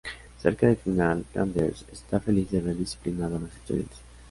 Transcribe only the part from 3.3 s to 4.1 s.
a los estudiantes.